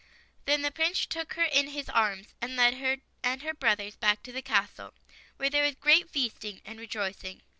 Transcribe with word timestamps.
Then 0.45 0.63
the 0.63 0.71
Prince 0.71 1.05
took 1.05 1.33
her 1.33 1.43
in 1.43 1.67
his 1.67 1.87
arms, 1.87 2.33
and 2.41 2.55
led 2.55 2.73
her 2.77 2.97
and 3.21 3.43
her 3.43 3.53
brothers 3.53 3.95
back 3.95 4.23
to 4.23 4.31
the 4.31 4.41
castle, 4.41 4.95
where 5.37 5.51
there 5.51 5.61
was 5.63 5.75
great 5.75 6.09
feasting 6.09 6.59
and 6.65 6.79
rejoic 6.79 7.23
ing. 7.23 7.43